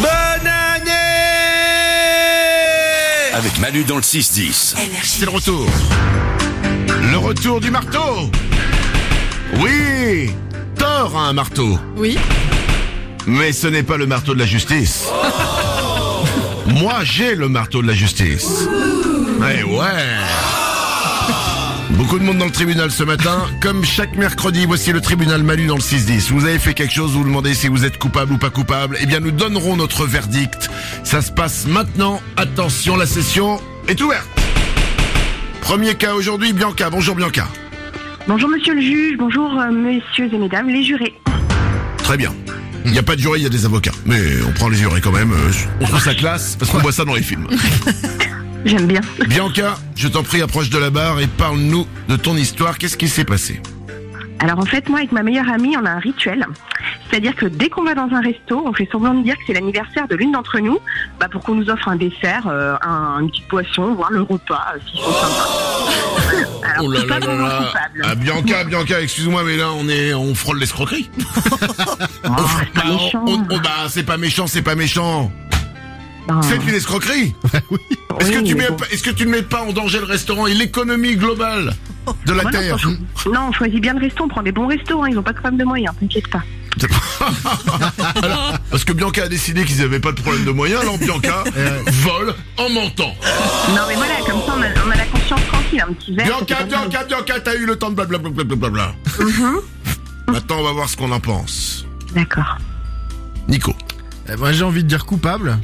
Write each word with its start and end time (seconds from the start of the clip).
Bonne 0.00 0.46
année 0.46 0.92
Avec 3.34 3.58
Manu 3.58 3.84
dans 3.84 3.96
le 3.96 4.02
6-10. 4.02 4.74
C'est 5.02 5.24
le 5.24 5.30
retour. 5.30 5.66
Le 7.10 7.16
retour 7.16 7.60
du 7.60 7.70
marteau. 7.70 8.30
Oui, 9.60 10.30
Thor 10.76 11.16
a 11.16 11.28
un 11.28 11.32
marteau. 11.32 11.78
Oui. 11.96 12.16
Mais 13.26 13.52
ce 13.52 13.66
n'est 13.66 13.82
pas 13.82 13.96
le 13.96 14.06
marteau 14.06 14.34
de 14.34 14.38
la 14.38 14.46
justice. 14.46 15.06
Moi, 16.66 17.00
j'ai 17.02 17.34
le 17.34 17.48
marteau 17.48 17.82
de 17.82 17.88
la 17.88 17.94
justice. 17.94 18.68
Eh 19.40 19.64
ouais. 19.64 20.47
Beaucoup 21.98 22.18
de 22.20 22.24
monde 22.24 22.38
dans 22.38 22.44
le 22.46 22.52
tribunal 22.52 22.90
ce 22.92 23.02
matin. 23.02 23.42
Comme 23.60 23.84
chaque 23.84 24.14
mercredi, 24.16 24.64
voici 24.66 24.92
le 24.92 25.00
tribunal 25.00 25.42
Manu 25.42 25.66
dans 25.66 25.74
le 25.74 25.80
6-10. 25.80 26.30
Vous 26.32 26.44
avez 26.46 26.58
fait 26.60 26.72
quelque 26.72 26.94
chose, 26.94 27.10
vous 27.10 27.18
vous 27.18 27.24
demandez 27.24 27.54
si 27.54 27.66
vous 27.66 27.84
êtes 27.84 27.98
coupable 27.98 28.32
ou 28.34 28.38
pas 28.38 28.50
coupable. 28.50 28.96
Eh 29.00 29.06
bien, 29.06 29.18
nous 29.20 29.32
donnerons 29.32 29.76
notre 29.76 30.06
verdict. 30.06 30.70
Ça 31.02 31.20
se 31.20 31.32
passe 31.32 31.66
maintenant. 31.66 32.20
Attention, 32.36 32.96
la 32.96 33.06
session 33.06 33.60
est 33.88 34.00
ouverte. 34.00 34.28
Premier 35.60 35.96
cas 35.96 36.14
aujourd'hui, 36.14 36.52
Bianca. 36.52 36.88
Bonjour 36.88 37.16
Bianca. 37.16 37.48
Bonjour 38.28 38.48
monsieur 38.48 38.74
le 38.74 38.80
juge, 38.80 39.16
bonjour 39.18 39.58
euh, 39.58 39.70
messieurs 39.72 40.28
et 40.32 40.38
mesdames 40.38 40.68
les 40.68 40.84
jurés. 40.84 41.14
Très 41.98 42.16
bien. 42.16 42.32
Il 42.84 42.92
n'y 42.92 42.98
a 42.98 43.02
pas 43.02 43.16
de 43.16 43.20
juré, 43.20 43.38
il 43.38 43.42
y 43.42 43.46
a 43.46 43.50
des 43.50 43.64
avocats. 43.64 43.90
Mais 44.06 44.20
on 44.46 44.52
prend 44.52 44.68
les 44.68 44.76
jurés 44.76 45.00
quand 45.00 45.12
même. 45.12 45.32
euh, 45.32 45.50
On 45.80 45.86
trouve 45.86 46.00
ça 46.02 46.14
classe 46.14 46.54
parce 46.56 46.70
qu'on 46.70 46.78
voit 46.78 46.92
ça 46.92 47.04
dans 47.04 47.14
les 47.14 47.22
films. 47.22 47.48
J'aime 48.64 48.86
bien. 48.86 49.00
Bianca, 49.28 49.78
je 49.98 50.06
t'en 50.06 50.22
prie, 50.22 50.40
approche 50.40 50.70
de 50.70 50.78
la 50.78 50.90
barre 50.90 51.20
et 51.20 51.26
parle-nous 51.26 51.84
de 52.08 52.16
ton 52.16 52.36
histoire. 52.36 52.78
Qu'est-ce 52.78 52.96
qui 52.96 53.08
s'est 53.08 53.24
passé? 53.24 53.60
Alors 54.38 54.60
en 54.60 54.64
fait, 54.64 54.88
moi 54.88 54.98
avec 55.00 55.10
ma 55.10 55.24
meilleure 55.24 55.50
amie, 55.50 55.76
on 55.76 55.84
a 55.84 55.90
un 55.90 55.98
rituel. 55.98 56.46
C'est-à-dire 57.10 57.34
que 57.34 57.46
dès 57.46 57.68
qu'on 57.68 57.82
va 57.82 57.94
dans 57.94 58.08
un 58.12 58.20
resto, 58.20 58.62
on 58.64 58.72
fait 58.72 58.88
semblant 58.92 59.14
de 59.14 59.24
dire 59.24 59.34
que 59.34 59.40
c'est 59.48 59.54
l'anniversaire 59.54 60.06
de 60.06 60.14
l'une 60.14 60.30
d'entre 60.30 60.60
nous, 60.60 60.78
bah, 61.18 61.26
pour 61.28 61.42
qu'on 61.42 61.56
nous 61.56 61.68
offre 61.68 61.88
un 61.88 61.96
dessert, 61.96 62.46
euh, 62.46 62.76
un, 62.82 63.18
une 63.20 63.30
petite 63.30 63.48
poisson, 63.48 63.94
voire 63.94 64.12
le 64.12 64.22
repas, 64.22 64.74
euh, 64.74 64.78
s'ils 64.88 65.00
sont 65.00 65.12
sympas. 65.12 66.48
Alors, 66.62 66.84
Oh 66.84 66.92
là 66.92 66.98
là 67.00 67.16
coupable 67.16 67.26
là 67.26 67.72
là. 67.96 68.04
Ah, 68.04 68.14
Bianca, 68.14 68.64
Bianca, 68.64 69.00
excuse-moi, 69.00 69.42
mais 69.44 69.56
là 69.56 69.72
on 69.72 69.88
est, 69.88 70.14
on 70.14 70.32
frôle 70.36 70.60
l'escroquerie. 70.60 71.10
Oh, 71.18 71.26
c'est 72.60 72.72
pas 72.72 72.84
Bah, 73.58 73.88
pas 74.06 74.16
méchant, 74.18 74.46
c'est 74.46 74.62
pas 74.62 74.76
méchant. 74.76 75.32
Ben, 76.28 76.40
C'est 76.42 76.56
une 76.56 76.74
escroquerie. 76.74 77.34
Est-ce 78.20 78.30
que 78.32 78.38
oui, 78.38 78.44
tu 78.44 78.54
mets, 78.56 78.66
est-ce 78.90 79.02
que 79.04 79.10
tu 79.10 79.26
ne 79.26 79.30
mets 79.30 79.42
pas 79.42 79.62
en 79.62 79.72
danger 79.72 80.00
le 80.00 80.04
restaurant 80.04 80.48
et 80.48 80.54
l'économie 80.54 81.14
globale 81.14 81.72
de 82.26 82.32
la 82.32 82.42
Voilà, 82.42 82.58
terre 82.58 82.78
franchement. 82.78 82.96
Non, 83.32 83.40
on 83.48 83.52
choisit 83.52 83.80
bien 83.80 83.94
le 83.94 84.00
resto, 84.00 84.24
on 84.24 84.28
prend 84.28 84.42
des 84.42 84.50
bons 84.50 84.66
restos, 84.66 85.04
hein, 85.04 85.08
ils 85.08 85.16
ont 85.18 85.22
pas 85.22 85.32
de 85.32 85.38
problème 85.38 85.58
de 85.60 85.64
moyens, 85.64 85.94
t'inquiète 86.00 86.26
pas. 86.28 86.42
Parce 88.70 88.84
que 88.84 88.92
Bianca 88.92 89.22
a 89.22 89.28
décidé 89.28 89.64
qu'ils 89.64 89.78
n'avaient 89.78 90.00
pas 90.00 90.10
de 90.10 90.20
problème 90.20 90.44
de 90.44 90.50
moyens, 90.50 90.80
alors 90.80 90.98
Bianca 90.98 91.44
vole 91.86 92.34
en 92.56 92.68
mentant. 92.70 93.14
Non 93.70 93.82
mais 93.88 93.94
voilà, 93.94 94.14
comme 94.26 94.40
ça 94.44 94.54
on 94.56 94.62
a, 94.62 94.86
on 94.86 94.90
a 94.90 94.96
la 94.96 95.06
conscience 95.06 95.40
tranquille, 95.46 95.84
un 95.88 95.92
petit 95.92 96.14
verre. 96.16 96.26
Bianca. 96.26 96.64
Bianca, 96.64 97.04
Bianca, 97.04 97.40
t'as 97.40 97.54
eu 97.54 97.66
le 97.66 97.76
temps 97.76 97.90
de 97.90 97.94
blablabla. 97.94 98.56
Bla 98.68 98.94
Maintenant, 100.26 100.56
on 100.58 100.64
va 100.64 100.72
voir 100.72 100.88
ce 100.88 100.96
qu'on 100.96 101.12
en 101.12 101.20
pense. 101.20 101.86
D'accord. 102.14 102.58
Nico. 103.48 103.74
Eh, 104.28 104.34
Moi 104.36 104.50
j'ai 104.52 104.64
envie 104.64 104.82
de 104.82 104.88
dire 104.88 105.06
coupable 105.06 105.58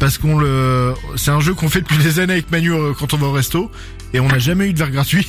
parce 0.00 0.18
qu'on 0.18 0.38
le 0.38 0.94
c'est 1.16 1.30
un 1.30 1.40
jeu 1.40 1.54
qu'on 1.54 1.68
fait 1.68 1.80
depuis 1.80 1.98
des 2.02 2.20
années 2.20 2.34
avec 2.34 2.50
Manu 2.50 2.72
euh, 2.72 2.92
quand 2.98 3.14
on 3.14 3.16
va 3.16 3.26
au 3.26 3.32
resto 3.32 3.70
et 4.14 4.20
on 4.20 4.28
n'a 4.28 4.38
jamais 4.38 4.68
eu 4.68 4.72
de 4.72 4.78
verre 4.78 4.90
gratuit. 4.90 5.26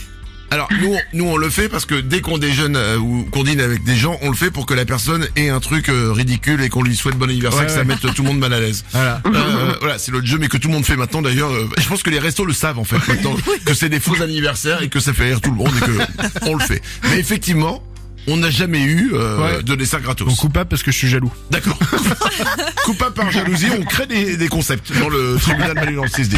Alors, 0.51 0.67
nous, 0.81 0.91
on- 0.95 0.99
nous, 1.13 1.25
on 1.25 1.37
le 1.37 1.47
fait 1.51 1.69
parce 1.69 1.85
que 1.85 1.93
dès 1.93 2.21
qu'on 2.21 2.39
déjeune 2.39 2.75
euh, 2.75 2.97
ou 2.97 3.23
qu'on 3.31 3.43
dîne 3.43 3.61
avec 3.61 3.83
des 3.83 3.95
gens, 3.95 4.17
on 4.23 4.31
le 4.31 4.35
fait 4.35 4.49
pour 4.49 4.65
que 4.65 4.73
la 4.73 4.83
personne 4.83 5.27
ait 5.35 5.49
un 5.49 5.59
truc 5.59 5.89
euh, 5.89 6.11
ridicule 6.11 6.61
et 6.63 6.69
qu'on 6.69 6.81
lui 6.81 6.95
souhaite 6.95 7.13
bon 7.17 7.29
anniversaire, 7.29 7.59
Ouais, 7.61 7.65
que 7.67 7.71
ça 7.71 7.79
ouais. 7.81 7.85
mette 7.85 7.99
tout 7.99 8.23
le 8.23 8.29
monde 8.29 8.39
mal 8.39 8.53
à 8.53 8.59
l'aise. 8.59 8.83
Voilà. 8.91 9.21
Euh, 9.27 9.73
voilà, 9.79 9.99
c'est 9.99 10.11
l'autre 10.11 10.25
jeu, 10.25 10.39
mais 10.39 10.47
que 10.47 10.57
tout 10.57 10.67
le 10.69 10.73
monde 10.73 10.85
fait 10.87 10.95
maintenant 10.95 11.21
d'ailleurs. 11.21 11.51
euh, 11.51 11.69
je 11.77 11.87
pense 11.87 12.01
que 12.01 12.09
les 12.09 12.17
restos 12.17 12.45
le 12.45 12.53
savent 12.53 12.79
en 12.79 12.83
fait 12.83 12.97
maintenant, 13.07 13.35
que 13.65 13.75
c'est 13.75 13.89
des 13.89 13.99
faux 13.99 14.19
anniversaires 14.23 14.81
et 14.81 14.89
que 14.89 14.99
ça 14.99 15.13
fait 15.13 15.25
rire 15.25 15.39
tout 15.39 15.51
le 15.51 15.57
monde 15.57 15.71
et 15.83 15.85
que 15.85 16.47
on 16.49 16.55
le 16.55 16.63
fait. 16.65 16.81
Mais 17.11 17.19
effectivement, 17.19 17.83
on 18.29 18.37
n'a 18.37 18.49
jamais 18.49 18.81
eu 18.81 19.11
euh, 19.13 19.37
Ouais. 19.57 19.63
de 19.63 19.75
dessert 19.75 20.01
gratos. 20.01 20.27
Donc 20.27 20.37
coupable 20.37 20.69
parce 20.69 20.83
que 20.83 20.91
je 20.91 20.97
suis 20.97 21.07
jaloux. 21.09 21.31
D'accord. 21.51 21.77
Coupable 22.85 23.13
par 23.13 23.31
jalousie, 23.31 23.67
on 23.77 23.83
crée 23.83 24.07
des, 24.07 24.37
des 24.37 24.47
concepts 24.47 24.91
dans 24.99 25.09
le 25.09 25.37
tribunal 25.39 25.73
Manu 25.75 25.95
dans 25.95 26.03
le 26.03 26.09
6-10. 26.09 26.35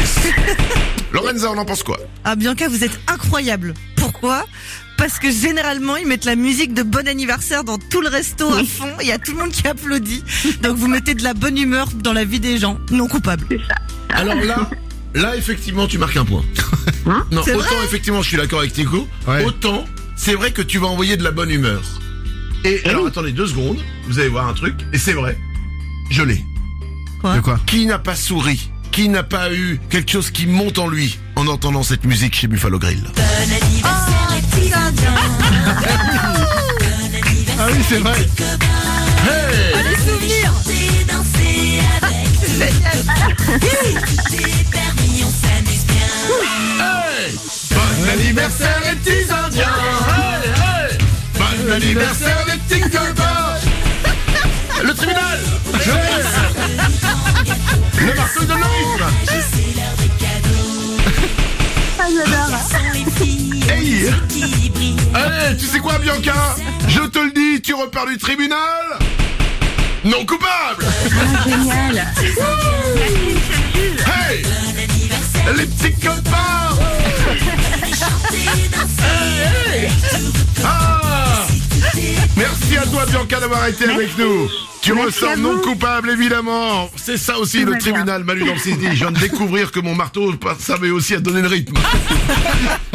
Lorenza, 1.12 1.50
on 1.50 1.58
en 1.58 1.64
pense 1.64 1.82
quoi? 1.82 1.98
Ah 2.24 2.36
Bianca, 2.36 2.68
vous 2.68 2.84
êtes 2.84 2.98
incroyable. 3.06 3.74
Pourquoi? 3.96 4.44
Parce 4.98 5.18
que 5.18 5.30
généralement, 5.30 5.96
ils 5.96 6.06
mettent 6.06 6.24
la 6.26 6.36
musique 6.36 6.74
de 6.74 6.82
bon 6.82 7.06
anniversaire 7.08 7.64
dans 7.64 7.78
tout 7.78 8.00
le 8.00 8.08
resto 8.08 8.52
à 8.52 8.62
fond. 8.64 8.92
Il 9.00 9.08
y 9.08 9.12
a 9.12 9.18
tout 9.18 9.32
le 9.32 9.38
monde 9.38 9.50
qui 9.50 9.66
applaudit. 9.66 10.22
Donc 10.62 10.76
vous 10.76 10.88
mettez 10.88 11.14
de 11.14 11.22
la 11.24 11.34
bonne 11.34 11.58
humeur 11.58 11.88
dans 11.94 12.12
la 12.12 12.24
vie 12.24 12.40
des 12.40 12.58
gens. 12.58 12.78
Non 12.90 13.08
coupable. 13.08 13.44
C'est 13.50 13.58
ça. 13.58 13.74
Alors 14.14 14.34
là, 14.36 14.70
là 15.14 15.36
effectivement, 15.36 15.86
tu 15.86 15.98
marques 15.98 16.16
un 16.16 16.24
point. 16.24 16.44
non, 17.06 17.42
C'est 17.44 17.54
autant 17.54 17.82
effectivement, 17.84 18.22
je 18.22 18.28
suis 18.28 18.36
d'accord 18.36 18.60
avec 18.60 18.72
Tico. 18.74 19.08
Ouais. 19.26 19.44
Autant, 19.44 19.84
c'est 20.16 20.34
vrai 20.34 20.52
que 20.52 20.62
tu 20.62 20.78
vas 20.78 20.86
envoyer 20.86 21.16
de 21.16 21.24
la 21.24 21.30
bonne 21.30 21.50
humeur. 21.50 21.82
Et 22.64 22.80
alors, 22.88 23.06
attendez 23.06 23.32
deux 23.32 23.46
secondes. 23.46 23.78
Vous 24.06 24.18
allez 24.18 24.28
voir 24.28 24.46
un 24.48 24.54
truc. 24.54 24.74
Et 24.92 24.98
c'est 24.98 25.12
vrai. 25.14 25.36
Je 26.10 26.22
l'ai. 26.22 26.44
Quoi 27.20 27.36
De 27.36 27.40
quoi 27.40 27.58
Qui 27.66 27.86
n'a 27.86 27.98
pas 27.98 28.14
souri 28.14 28.70
Qui 28.90 29.08
n'a 29.08 29.22
pas 29.22 29.52
eu 29.52 29.80
quelque 29.90 30.10
chose 30.10 30.30
qui 30.30 30.46
monte 30.46 30.78
en 30.78 30.88
lui 30.88 31.18
en 31.36 31.46
entendant 31.46 31.82
cette 31.82 32.04
musique 32.04 32.34
chez 32.34 32.46
Buffalo 32.46 32.78
Grill 32.78 33.02
Ah 37.58 37.66
oui 37.70 37.78
c'est 37.88 37.98
vrai. 37.98 38.14
Hey 39.24 39.84
Les 39.90 39.96
souvenirs 39.96 40.52
Hey 46.80 47.36
Bon 47.70 48.08
anniversaire 48.12 48.80
les 48.84 48.96
petits 48.96 49.21
Bon 51.72 51.78
anniversaire 51.78 52.44
les 52.48 52.58
petits 52.58 52.82
copains 52.82 53.56
Le 54.84 54.92
tribunal. 54.92 55.40
Je 55.80 55.90
laisse 55.90 56.26
Le 57.98 58.14
marteau 58.14 58.44
de 58.44 58.50
l'homme 58.50 59.06
Ah, 61.98 62.08
j'adore. 62.14 62.58
Hey. 63.70 64.10
Allez, 65.14 65.56
tu 65.56 65.64
sais 65.64 65.78
quoi 65.78 65.96
Bianca? 65.98 66.56
Je 66.88 67.00
te 67.00 67.18
le 67.20 67.32
dis, 67.32 67.62
tu 67.62 67.72
repars 67.72 68.06
du 68.06 68.18
tribunal. 68.18 68.98
Non 70.04 70.26
coupable. 70.26 70.84
Ah, 70.84 71.48
génial. 71.48 72.12
Hey. 74.28 74.44
Les 75.56 75.64
petits 75.64 75.94
copains 75.94 76.61
toi 83.04 83.10
Bianca 83.10 83.40
d'avoir 83.40 83.66
été 83.66 83.84
avec 83.84 84.16
nous. 84.18 84.48
Tu 84.80 84.92
Merci 84.94 85.24
à 85.24 85.36
non 85.36 85.58
coupable 85.58 86.10
évidemment. 86.10 86.90
C'est 86.96 87.16
ça 87.16 87.38
aussi 87.38 87.64
Tout 87.64 87.72
le 87.72 87.78
tribunal. 87.78 88.24
Manu 88.24 88.44
dans 88.44 88.54
le 88.54 88.58
6 88.58 88.76
Je 88.82 88.94
viens 88.94 89.12
de 89.12 89.18
découvrir 89.18 89.70
que 89.70 89.80
mon 89.80 89.94
marteau 89.94 90.34
savait 90.58 90.90
aussi 90.90 91.14
à 91.14 91.20
donner 91.20 91.42
le 91.42 91.48
rythme. 91.48 91.76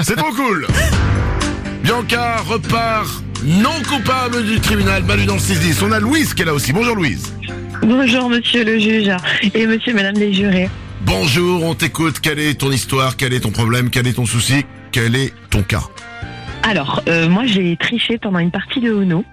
C'est 0.01 0.16
trop 0.16 0.31
cool. 0.34 0.67
Bianca 1.84 2.38
repart 2.38 3.23
non 3.44 3.81
coupable 3.88 4.44
du 4.44 4.59
tribunal. 4.59 5.03
Manu 5.03 5.25
dans 5.25 5.35
le 5.35 5.40
6 5.40 5.81
On 5.81 5.91
a 5.91 6.00
Louise 6.00 6.34
qui 6.34 6.41
est 6.41 6.46
là 6.46 6.53
aussi. 6.53 6.73
Bonjour 6.73 6.96
Louise. 6.96 7.34
Bonjour 7.81 8.29
monsieur 8.29 8.63
le 8.66 8.79
juge 8.79 9.12
et 9.53 9.66
monsieur 9.66 9.91
et 9.91 9.96
madame 9.96 10.16
les 10.16 10.34
jurés. 10.34 10.69
Bonjour, 11.01 11.63
on 11.63 11.73
t'écoute. 11.73 12.19
Quelle 12.19 12.40
est 12.40 12.56
ton 12.59 12.72
histoire? 12.72 13.16
Quel 13.16 13.34
est 13.34 13.41
ton 13.41 13.51
problème? 13.51 13.90
Quel 13.90 14.07
est 14.07 14.13
ton 14.13 14.25
souci? 14.25 14.66
Quel 14.91 15.16
est 15.16 15.34
ton 15.50 15.63
cas? 15.63 15.84
Alors, 16.67 17.01
euh, 17.07 17.29
moi 17.29 17.45
j'ai 17.45 17.78
triché 17.78 18.17
pendant 18.17 18.39
une 18.39 18.51
partie 18.51 18.81
de 18.81 18.89
Uno. 18.91 19.23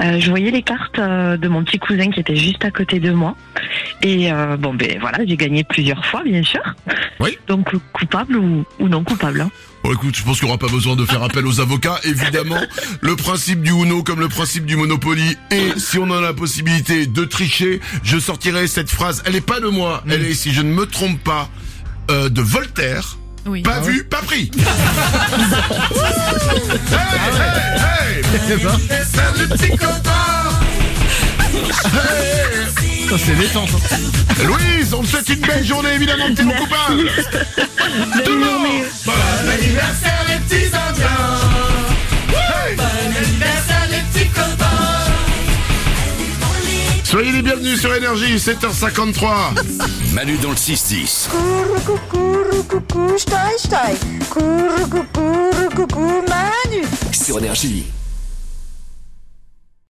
Euh, 0.00 0.20
je 0.20 0.30
voyais 0.30 0.52
les 0.52 0.62
cartes 0.62 1.00
euh, 1.00 1.36
de 1.36 1.48
mon 1.48 1.64
petit 1.64 1.80
cousin 1.80 2.08
qui 2.12 2.20
était 2.20 2.36
juste 2.36 2.64
à 2.64 2.70
côté 2.70 3.00
de 3.00 3.10
moi. 3.10 3.34
Et 4.00 4.30
euh, 4.32 4.56
bon, 4.56 4.74
ben 4.74 4.96
voilà, 5.00 5.18
j'ai 5.26 5.36
gagné 5.36 5.64
plusieurs 5.64 6.06
fois, 6.06 6.22
bien 6.22 6.44
sûr. 6.44 6.62
Oui. 7.18 7.36
Donc 7.48 7.72
coupable 7.92 8.36
ou, 8.36 8.64
ou 8.78 8.88
non 8.88 9.02
coupable. 9.02 9.40
hein. 9.40 9.50
Bon 9.82 9.92
écoute, 9.92 10.14
je 10.16 10.22
pense 10.22 10.38
qu'il 10.38 10.46
n'y 10.46 10.52
aura 10.52 10.58
pas 10.58 10.72
besoin 10.72 10.94
de 10.94 11.04
faire 11.04 11.24
appel 11.24 11.44
aux 11.48 11.60
avocats. 11.60 11.98
Évidemment, 12.04 12.60
le 13.00 13.16
principe 13.16 13.60
du 13.62 13.72
Uno 13.72 14.04
comme 14.04 14.20
le 14.20 14.28
principe 14.28 14.64
du 14.64 14.76
Monopoly. 14.76 15.36
Et 15.50 15.78
si 15.78 15.98
on 15.98 16.08
a 16.12 16.20
la 16.20 16.32
possibilité 16.32 17.06
de 17.06 17.24
tricher, 17.24 17.80
je 18.04 18.18
sortirai 18.20 18.68
cette 18.68 18.90
phrase. 18.90 19.24
Elle 19.26 19.34
est 19.34 19.44
pas 19.44 19.58
de 19.58 19.66
moi. 19.66 20.04
Elle 20.08 20.24
est, 20.24 20.34
si 20.34 20.52
je 20.52 20.62
ne 20.62 20.72
me 20.72 20.86
trompe 20.86 21.18
pas, 21.24 21.48
euh, 22.12 22.28
de 22.28 22.40
Voltaire. 22.40 23.18
Oui. 23.48 23.62
Pas 23.62 23.80
vu, 23.80 24.04
pas 24.04 24.18
pris. 24.18 24.50
hey, 24.58 24.62
hey, 27.32 27.50
hey. 27.76 28.58
C'est 29.04 29.40
le 29.40 29.48
petit 29.48 29.70
copain. 29.70 30.18
Ça 33.08 33.16
c'est 33.16 33.34
détente. 33.36 33.70
Louise, 34.44 34.92
on 34.92 35.02
te 35.02 35.06
souhaite 35.06 35.28
une 35.30 35.40
belle 35.40 35.64
journée, 35.64 35.94
évidemment, 35.94 36.34
t'es 36.34 36.44
non 36.44 36.52
coupable. 36.52 37.10
Tout 38.24 38.32
le 38.32 38.38
monde. 38.38 38.84
Bon 39.06 39.12
anniversaire 39.50 40.26
les 40.28 40.36
petits 40.40 40.76
Soyez 47.18 47.32
les 47.32 47.42
bienvenus 47.42 47.80
sur 47.80 47.92
Énergie, 47.92 48.36
7h53. 48.36 50.14
Manu 50.14 50.36
dans 50.36 50.50
le 50.50 50.54
6-10. 50.54 51.28
Coucou, 51.28 51.98
coucou, 51.98 52.62
coucou, 52.68 53.18
stoi. 53.18 53.38
Coucou, 54.30 54.44
coucou, 54.88 55.50
coucou, 55.74 56.22
Manu. 56.28 56.84
Sur 57.10 57.38
Énergie. 57.38 57.86